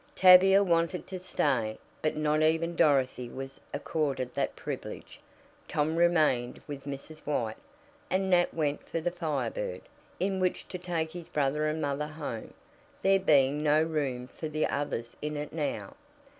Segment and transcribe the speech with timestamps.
[0.15, 5.19] Tavia wanted to stay, but not even Dorothy was accorded that privilege.
[5.67, 7.19] Tom remained with Mrs.
[7.19, 7.53] White,
[8.09, 9.81] and Nat went for the Fire Bird,
[10.19, 12.55] in which to take his brother and mother home,
[13.03, 15.93] there being no room for the others in it now.